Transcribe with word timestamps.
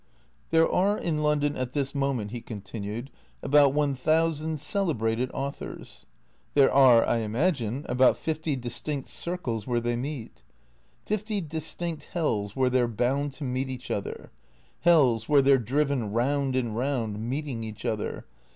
"There 0.49 0.67
are 0.67 0.97
in 0.97 1.19
London 1.21 1.55
at 1.55 1.73
this 1.73 1.93
moment," 1.93 2.31
he 2.31 2.41
continued," 2.41 3.11
about 3.43 3.71
one 3.75 3.93
thousand 3.93 4.59
celebrated 4.59 5.29
authors. 5.31 6.07
There 6.55 6.73
are, 6.73 7.05
I 7.07 7.17
imagine, 7.17 7.85
about 7.87 8.17
fifty 8.17 8.55
distinct 8.55 9.09
circles 9.09 9.67
where 9.67 9.79
they 9.79 9.95
meet. 9.95 10.41
Fifty 11.05 11.39
distinct 11.39 12.05
hells 12.13 12.55
where 12.55 12.71
they 12.71 12.81
're 12.81 12.87
bound 12.87 13.33
to 13.33 13.43
meet 13.43 13.69
each 13.69 13.91
other. 13.91 14.31
Hells 14.79 15.29
where 15.29 15.43
they 15.43 15.51
're 15.51 15.59
driven 15.59 16.11
round 16.11 16.55
and 16.55 16.75
round, 16.75 17.19
meeting 17.29 17.63
each 17.63 17.85
other. 17.85 18.25